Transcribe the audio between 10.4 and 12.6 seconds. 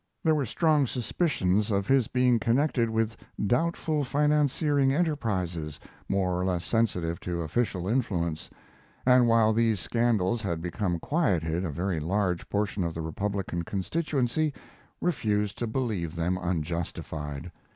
had become quieted a very large